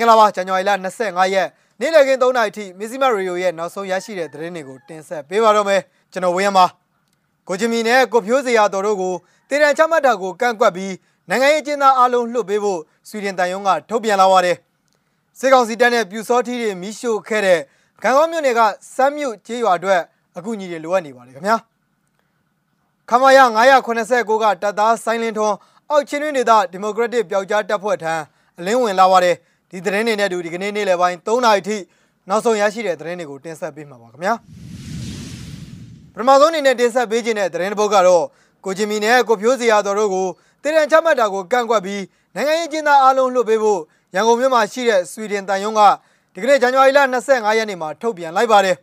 [0.00, 1.48] င်္ဂလာပါဇန်နဝါရီလ25ရက်
[1.80, 5.80] နေ့လည်ခင်း3နာရီထိမီဇီမရေဒီယိုရဲ့နောက်ဆုံးရရှိတဲ့သတင်းတွေကိုတင်ဆက်ပေးပါတော့မယ်
[6.12, 6.66] ကျွန်တော်ဝင်းရမှာ
[7.48, 9.14] ကိုချီမီနဲ့ကိုဖြိုးစရာတော်တို့ကို
[9.48, 10.94] တည်တံချမှတ်တာကိုကန့်ကွက်ပြီး
[11.28, 14.56] နိုင်ငံရေးကျင်းသားအလုံးလွှတ်ပေးဖို့ဆွီဒင်တန်ယုံကထုတ်ပြန်လာပါတယ်
[15.38, 17.60] စစ်ကောင်စီတပ်နဲ့ပြူစောထီးတွေမိရှို့ခဲ့တဲ့
[18.02, 18.60] ဂံကောမြို့နယ်က
[18.94, 20.00] စမ်းမြို့ကျေးရွာအတွက်
[20.36, 21.56] အကူအညီတွေလိုအပ်နေပါတယ်ခင်ဗျာ
[23.10, 23.38] ခမာယ
[23.88, 25.56] 989ကတပ်သားဆိုင်းလင်းထွန်း
[25.90, 28.14] အောက်ချင်းတွင်ဒေသဒီမိုကရက်တစ်ပျောက်ကြားတပ်ဖွဲ့ထံ
[28.58, 29.36] အလင်းဝင်လာပါတယ်
[29.70, 31.76] ဒီသတင်းတွေနဲ့အတူဒီကနေ့နေ့လယ်ပိုင်း3နာရီထိ
[32.28, 34.34] နောက်ဆုံးရရှိတဲ့သတင်းတွေကိုတင်ဆက်ပေးမှာပါခင်ဗျာ
[36.14, 38.24] ပထမဆုံးအနေနဲ့တင်ဆက်ပေးခြင်းတဲ့သတင်းတစ်ပုဒ်ကတော့
[38.64, 40.26] ကိုဂျင်မီနဲ့ကိုဖြိုးစီယာတော်တို့ကို
[40.62, 42.02] တည်တံချမှတ်တာကိုကန့်ကွက်ပြီး
[42.34, 43.80] နိုင်ငံရေးကျင်းသားအားလုံးလွှတ်ပေးဖို့
[44.14, 45.80] ရန်ကုန်မြို့မှာရှိတဲ့ဆွီဒင်တန်ယုံက
[46.34, 48.76] ဒီကနေ့ဇန်နဝါရီလ25ရက်နေ့မှာထုတ်ပြန်လိုက်ပါတယ်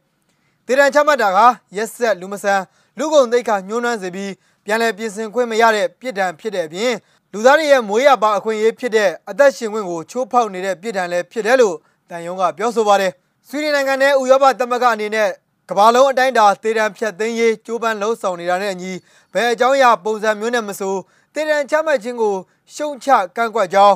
[0.65, 1.39] တည်တံချမှတ်တာက
[1.77, 2.61] ရက်ဆက်လူမဆန်
[2.97, 4.31] လူကုန်သိက္ခာညှိုးနှွမ်းစေပြီး
[4.65, 6.93] ပြန်လည်ပြင်ဆင်ခွင့်မရတဲ့ပြစ်ဒဏ်ဖြစ်တဲ့အပြင်
[7.33, 11.75] လူသားတွေရဲ့မွေးရပါအခွင့်အရေးဖြစ်တဲ့အသက်ရှင်ခွင့်ကိုချိုးဖောက်နေတဲ့ပြည်ထန်လည်းဖြစ်တယ်လို့
[12.09, 13.11] တန်ယုံကပြောဆိုပါတယ်။
[13.47, 15.29] ဆွီဒင်နိုင်ငံနဲ့ဥရောပသမဂ္ဂအနေနဲ့
[15.69, 18.91] ကမ္ဘာလုံးအတိုင်းအတာတေတံဖြတ်သိမ်းရေးကြိုးပမ်းလှုံ့ဆော်နေတာနဲ့အညီ
[19.33, 20.95] ဘယ်အကြောင်းအရာပုံစံမျိုးနဲ့မဆို
[21.33, 22.35] တေတံချမှတ်ခြင်းကို
[22.75, 23.95] ရှုံချကန့်ကွက်ကြောင်း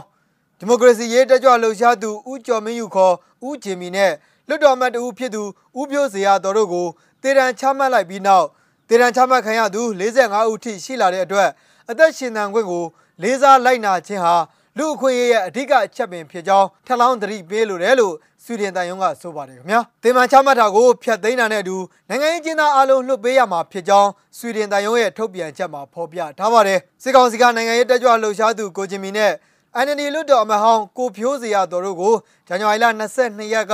[0.59, 3.13] ဒီမိုကရေစီရေးတက်ကြွလှုပ်ရှားသူဦးကျော်မင်းယူခေါ်
[3.47, 4.11] ဦးဂျင်မီနဲ့
[4.47, 5.43] လွတ်တော်မတ်တူဖြစ်သူ
[5.79, 6.87] ဦးပြိုးစရာတော်တို့ကို
[7.23, 8.47] တေတံချမှတ်လိုက်ပြီးနောက်
[8.89, 11.49] တေတံချမှတ်ခံရသူ45ဦးထိရှိလာတဲ့အတွက်
[11.89, 12.85] အသက်ရှင်သန်ခွင့်ကို
[13.23, 14.35] လေးစားလိုက်နာခြင်းဟာ
[14.77, 21.77] လူအခွင့်အရေးရဲ့အဓိကအချက်ပင်ဖြစ်ကြောင်းထပ်လောင်းသတိပေးလိုတယ်လို့ဆွီဒင်တန်ယုံကဆိုပါတယ်ခင်ဗျာ။တေမန်ချမှတ်တာကိုဖျက်သိမ်းတာနဲ့အတူ
[22.09, 29.33] နိုင်ငံရေးကျင်းသားအလုံးလွှတ်ပေးရမှာဖြစ်ကြောင်းဆွီဒင်တန်ယုံရဲ့ထုတ်ပြန်ချက်မှာဖော်ပြထားပါတယ်။စစ်ကောင်စီကနိုင်ငံရေးတက်ကြွလှုပ်ရှားသူကိုဂျင်မီနဲ့
[29.75, 32.13] အန်နီလွတ်တော်အမဟောင်းကိုဖြိုးစရာတော်တို့ကို
[32.47, 32.85] ဇန်နဝါရီလ
[33.19, 33.73] 22ရက်က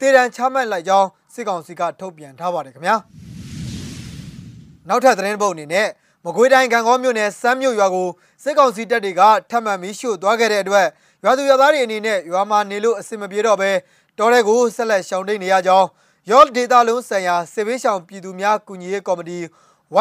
[0.00, 2.96] တေရန်ချမှတ်လိုက်ကြောင်းစစ်ကောင်စီကထုတ်ပြန်ထားပါတယ်ခင်ဗျာ။
[4.88, 5.88] နောက်ထပ်သတင်းပုတ်အနေနဲ့
[6.24, 8.08] မကွေးတိုင်းကံကောမြို့နယ်စမ်းမြို့ရွာကို
[8.42, 10.86] စစ်ကောင်စီတပ်တွေကထပ်မံပြီးရှို့သွားခဲ့တဲ့အတွက်
[11.24, 13.70] ရွာသူရွာသားတွေအနေနဲ့ရွာမှာနေလို့အဆင်မပြေတော့ဘဲ
[14.18, 15.86] တောထဲကိုဆက်လက်ရှောင်တိတ်နေရကြောင်း
[16.30, 19.38] ရော့ဒေတာလုံးဆိုင်ရာစစ်ဘေးရှောင်ပြည်သူများကူညီရေးကော်မတီ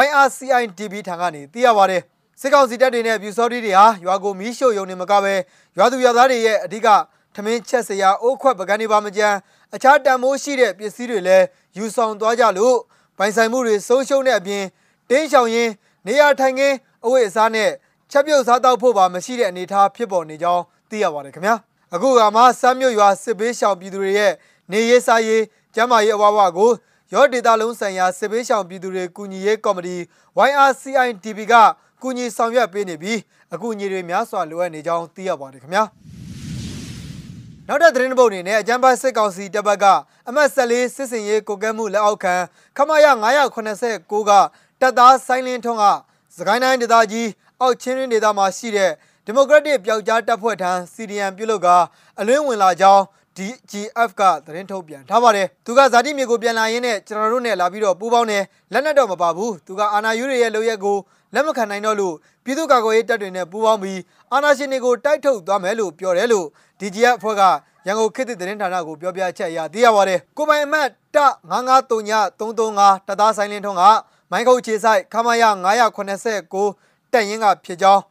[0.05, 2.01] YRCIDB ထံကနေသိရပါတယ်
[2.41, 5.33] စစ်ကောင်စီတပ်တွေနဲ့ပြူစောတိတွေဟာရွာကိုမီးရှို့ရုံနဲ့မကဘဲ
[5.77, 6.87] ရွာသူရွာသားတွေရဲ့အဓိက
[7.35, 9.35] ထမင်းချက်စရာအိုးခွက်ပကန်းတွေပါမကြမ်း
[9.75, 11.45] အခြားတန်မိုးရှိတဲ့ပစ္စည်းတွေလည်း
[11.77, 12.77] ယူဆောင်သွားကြလို့
[13.17, 14.63] ပိုင်ဆိုင်မှုတွေဆုံးရှုံးတဲ့အပြင်
[15.09, 15.71] တင်းရှောင်ရင်း
[16.07, 16.75] နေရာထိုင်ခင်း
[17.05, 17.69] အဝတ်အစားနဲ့
[18.11, 21.55] ချက်ပြုတ်စားတောက်ဖို့ပါမရှိတဲ့အနေအထားဖြစ်ပေါ်နေကြောင်းသိရပါတယ်ခင်ဗျာ
[21.93, 24.33] အခုကမှစမ်းမြို့ရွာစစ်ဘေးရှောင်ပြည်သူတွေရဲ့
[24.71, 25.43] နေရေးစားရေး
[25.75, 26.71] ကျန်းမာရေးအဝဝကို
[27.13, 29.95] ရော့ဒေတာလုံးဆိုင်ရာစစ်ဘေးရှောင်ပြည်သူတွေကူညီရေးကော်မတီ
[30.49, 31.53] YRCIDB က
[32.01, 33.19] ကူညီဆောင်ရွက်ပေးနေပြီး
[33.53, 35.83] အကူအညီတွေများစွာလိုအပ်နေကြောင်းသိရပါတယ်ခင်ဗျာ
[37.67, 39.85] နောက်တဲ့သတင်းပုတ်အနေနဲ့အကြံပိုင်စစ်ကောင်စီတပ်ဘက်က
[40.27, 42.35] အမတ်14စစ်စင်ရေးကိုကဲမှုလက်အောက်ခံ
[42.77, 43.05] ခမရ
[43.65, 44.31] 989က
[44.81, 45.85] တပ်သားဆိုင်းလင်းထွန်းက
[46.37, 47.29] စကိုင်းတိုင်းဒေသကြီး
[47.61, 48.91] အောက်ချင်းရင်းဒေသမှာရှိတဲ့
[49.25, 51.67] ဒီမိုကရက်တစ်ပျောက်ကြားတပ်ဖွဲ့ထံ CDM ပြုလုပ်က
[52.19, 53.03] အလင်းဝင်လာကြောင်း
[53.37, 58.43] DGF ကသတင်းထုတ်ပြန်ထားပါတယ်သူကဇာတိမြေကိုပြန်လာရင်းနဲ့ကျွန်တော်တို့နဲ့လာပြီးတော့ပူးပေါင်းတယ်
[58.73, 60.97] လက်နက်တော့မပါဘူးသူကအာနာယူရရဲ့လုပ်ရက်ကို
[61.33, 63.99] လက်မခံနိုင်တော့လို့ပြည်သူ့ကာကွယ်ရေးတပ်တွေနဲ့ပူးပေါင်းပြီး
[64.31, 66.45] အာနာရှင်တွေကိုတိုက်ထုတ်သွားမယ်လို့ပြောတယ်လို့
[66.79, 67.43] DGF အဖွဲ့က
[67.87, 71.17] ရန်ကုန်ခေတ်သစ်သတင်းဌာနကိုပြောပြချက်အရသိရပါတယ်ကိုပိုင်အမတ်တ
[71.51, 73.83] 9933335တပ်သားဆိုင်လင်းထွန်းက
[74.31, 75.43] မိုင်းခုတ်ခြေဆိုင်ခမရ
[76.27, 78.01] 989တက်ရင်ကဖြစ်ကြောင်း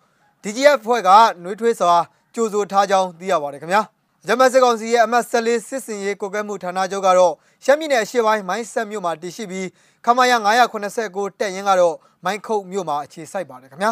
[0.42, 1.10] DGF ဖွဲ့က
[1.42, 1.94] နှွေးထွေးစွာ
[2.34, 3.82] ကြိုးဆိုထားကြောင်းသိရပါတယ်ခင်ဗျာ
[4.26, 7.34] ဂျမတ်စစ်ကောင်စီရဲ့အမတ်14စစ်စင်ရေးကိုကဲမှုဌာနချုပ်ကတော့
[7.64, 9.66] ရှမ်းပြည်နယ်အရှေ့ပိုင်းမိုင်းဆက်မြို့မှာတည်ရှိပြီး
[10.04, 10.32] ခမရ
[10.84, 13.90] 989တက်ရင်ကတော့မိုင်းခုတ်မြို့မှာအခြေစိုက်ပါတယ်ခင်ဗျာ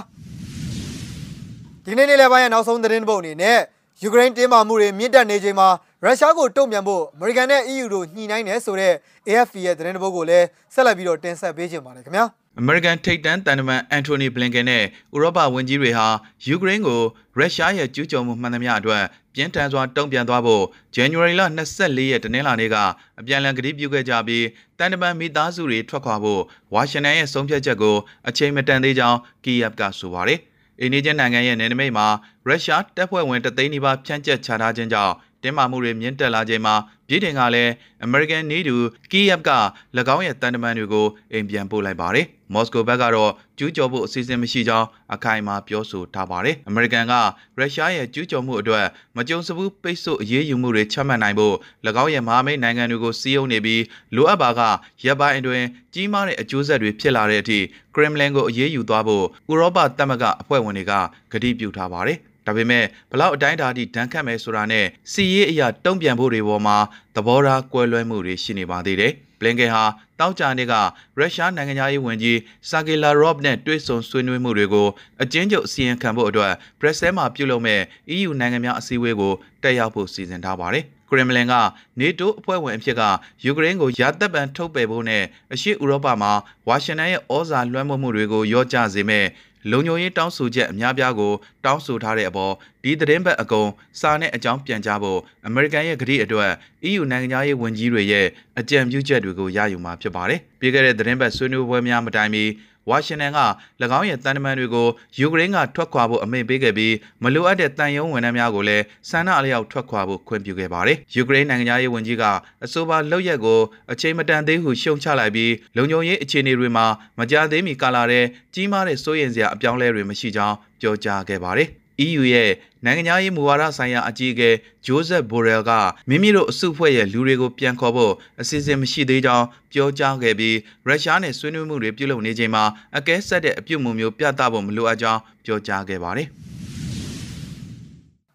[1.84, 3.58] ဒီနေ့နေ့လယ်ပိုင်းရဲ့နောက်ဆုံးသတင်းပုတ်အနေနဲ့
[4.02, 5.68] ယူကရိန်းတင်းမာမှုတွေမြင့်တက်နေချိန်မှာ
[6.04, 8.94] ရုရှားကိုတုံ့ပြန်ဖို့အမေရိကန်နဲ့ EU တို့ညှိနှိုင်းနေဆိုတဲ့
[9.28, 12.24] AFP ရဲ့သတင်းတပုတ်ကိုလည်းဆက်လက်ပြီးတော့တင်ဆက်ပေးချင်ပါတယ်ခင်ဗျာ
[12.60, 16.06] အမေရိကန်ထိပ်တန်းတန်တမန်အန်တိုနီဘလင်ကန်နဲ့ဥရောပဝန်ကြီးတွေဟာ
[16.46, 17.00] ယူကရိန်းကို
[17.36, 19.04] ရုရှားရဲ့ကျူးကျော်မှုမှန်သမျှအတွက်
[19.34, 20.64] ပြင်းထန်စွာတုံ့ပြန်သွားဖို့
[20.96, 21.42] January လ
[21.76, 22.76] 24ရက်တနင်္လာနေ့က
[23.20, 24.46] အပြန်အလှန်ကတိပြုခဲ့ကြပြီး
[24.78, 26.42] တန်တမန်မိသားစုတွေထွက်ခွာဖို့
[26.74, 27.96] ဝါရှင်တန်ရဲ့ဆုံးဖြတ်ချက်ကို
[28.28, 30.40] အချိန်မတန်သေးကြောင်းကီယပ်ကဆိုပါတယ်။
[30.80, 32.06] အိန္ဒိယနိုင်ငံရဲ့နယ်နိမိတ်မှာ
[32.46, 35.14] ရုရှားတပ်ဖွဲ့ဝင်တသိန်းနီးပါးဖြန့်ကျက်ချထားခြင်းကြောင့်
[35.44, 36.74] တင်းမာမှုတွေမြင့်တက်လာချိန်မှာ
[37.08, 37.72] ပြည်ထင်ကလည်း
[38.06, 38.76] American နေတူ
[39.12, 39.50] ကီယပ်က၎
[40.14, 47.14] င်းရဲ့တန်တမန်တွေကိုအိမ်ပြန်ပို့လိုက်ပါတယ်။မော်စကိုဘက်ကတော့ကျူးကျော်ဖို့အစီအစဉ်မရှိကြောင်းအခိုင်အမာပြောဆိုထားပါတယ်။ American က
[47.58, 48.84] ရုရှားရဲ့ကျူးကျော်မှုအတွက်
[49.16, 51.54] မကြုံစဘူးပိတ်ဆို့အရေးယူမှုတွေချမှတ်နိုင်ဖို့၎
[52.02, 53.82] င်းရဲ့မဟာမိတ်နိုင်ငံတွေကိုစီးအုံနေပြီး
[54.16, 54.60] လိုအပ်ပါက
[55.04, 55.64] ရပ်ပိုင်းအတွင်း
[55.94, 57.58] ကြီးမားတဲ့အကျိုးဆက်တွေဖြစ်လာတဲ့အထိ
[57.94, 60.92] ကရမ်လင်ကိုအရေးယူသွားဖို့ဥရောပသမဂ္ဂအဖွဲ့ဝင်တွေက
[61.32, 66.76] ကတိပြုထားပါတယ်။ ဒါပေမဲ့ဘလောက်အတိုင်းအတာထိဒဏ်ခတ်မယ်ဆိုတာနဲ့စီရေးအရာတုံ့ပြန်ဖို့တွေပေါ်မှာ
[67.16, 69.14] သဘောထားကွဲလွဲမှုတွေရှိနေပါသေးတယ်။
[69.44, 69.84] လင်ကန်ဟာ
[70.20, 70.74] တောက်ကြနေ့က
[71.18, 72.38] ရုရှားနိုင်ငံသားရေးဝန်ကြီး
[72.68, 74.88] ဆာဂီလာရော့နဲ့တွေ့ဆုံဆွေးနွေးမှုတွေကို
[75.22, 77.80] အကျဉ်းချုပ်အစီရင်ခံဖို့အတွက်ဘရက်ဆဲမှာပြုလုပ်မဲ့
[78.14, 81.54] EU နိုင်ငံများအစည်းအဝေးကိုတက်ရောက်ဖို့စီစဉ်ထားပါတယ်။ကရမလင်က
[82.00, 83.02] NATO အဖွဲ့ဝင်အဖြစ်က
[83.44, 86.32] ယူကရိန်းကိုရာတပ်ပံထုတ်ပယ်ဖို့နဲ့အရှေ့ဥရောပမှာ
[86.68, 89.24] ဝါရှင်တန်ရဲ့ဩဇာလွှမ်းမိုးမှုတွေကိုရော့ကျစေမဲ့
[89.70, 91.32] လုံခြုံရေးတောင်းဆိုချက်အများပြားကို
[91.64, 92.52] တောင်းဆိုထားတဲ့အပေါ်
[92.82, 93.68] ဒီသတင်းပတ်အကုန်
[94.00, 96.50] စာနဲ့အကြောင်းပြန်ကြားဖို့အမေရိကန်ရဲ့ကတိအတွက်
[96.88, 98.26] EU နိုင်ငံသားရေးဝန်ကြီးတွေရဲ့
[98.60, 102.44] အကြံပြုချက်တွေကိုရယူမှာဖြစ်ပါတယ်။ပြီးခဲ့တဲ့သတင်းပတ်ဆွေးနွေးပွဲများမတိုင်မီ
[102.90, 103.40] ဝါရှင်တန်က၎
[103.98, 104.88] င်းရဲ့တန်တမန်တွေကို
[105.18, 112.24] ယူကရိန်းကထွက်ခွာဖို့အမိန့်ပေးခဲ့ပြီးမလိုအပ်တဲ့တန်ယုံဝန်ထမ်းများကိုလည်းဆန္ဒအလျောက်ထွက်ခွာဖို့ခွင့်ပြုခဲ့ပါတယ်။ယူကရိန်းနိုင်ငံသားရေးဝန်ကြီးက
[112.64, 113.60] အဆိုပါလောက်ရက်ကို
[113.92, 116.86] အချိန်မတန်သေးဟုရှုံချလိုက်ပြီးလုံခြုံရေးအခြေအနေတွေမှာ
[117.18, 121.70] မကြာသေးမီကာလတဲ့ကြီးမားတဲ့စိုးရိမ်စရာအပြောင်းအလဲတွေမရှိကြောင်းပြောကြားခဲ့ပါတယ်။
[122.02, 122.50] EU ရဲ့
[122.84, 124.50] နိုင်ငံသားရေးမူဝါဒဆိုင်ရာအကြီးအကဲ
[124.86, 125.72] ဂျိုးဇက်ဘိုရဲလ်က
[126.08, 130.56] မိမိတို့အစုအဖွဲ့ရဲ့လူတွေကိုပြန်ခေါ်ဖို့အစီအစဉ်မရှိသေးကြောင်းပြောကြားခဲ့ပြီး
[130.86, 132.64] ရုရှားနဲ့ဆွေးနွေးမှုတွေပြုလုပ်နေချိန်မှာ
[132.96, 136.28] အကဲဆက်တဲ့အပြုတ်မှုမျိုးပြသဖို့မလိုအပ်ကြောင်းပြောကြားခဲ့ပါတယ်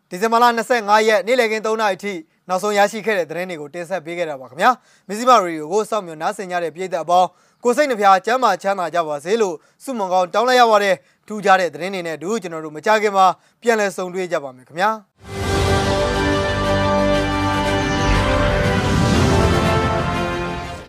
[0.09, 0.45] ဒီဇင်ဘာလ
[0.77, 2.13] 25ရက်နေ့လည်ခင်း3နာရီထိ
[2.49, 4.71] နောက်ဆုံးရရှိခဲ့တဲ့သတင်းတွေကိုတင်ဆက်ပေးခဲ့တာပါခင်ဗျာ
[5.07, 7.29] မစ္စည်းမရီယိုကိုစောင့်မျှော်နားဆင်ကြတဲ့ပြည်သက်အပေါင်း
[7.63, 10.95] ကိုစိတ်နှဖျားကျမ်းမာချမ်းသာကြပါစေလို့ဆုမွန်ကောင်းတောင်းလိုက်ရပါတယ်
[11.27, 13.25] ထူးခြားတဲ့သတင်းတွေနဲ့အတူကျွန်တော်တို့မကြခင်မှာ
[13.61, 15.38] ပြန်လည်ဆုံတွေ့ကြပါမယ်ခင်ဗျာ